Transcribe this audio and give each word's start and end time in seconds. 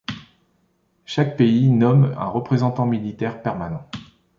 Chaque 1.05 1.37
pays 1.37 1.69
nomme 1.69 2.15
un 2.17 2.25
représentant 2.25 2.87
militaire 2.87 3.39
permanent. 3.43 3.85